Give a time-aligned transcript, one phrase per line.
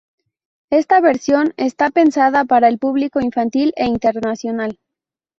[0.71, 4.79] Esta versión está pensada para el público infantil e internacional.